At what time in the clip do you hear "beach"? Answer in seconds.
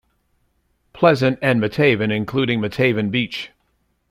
3.11-3.51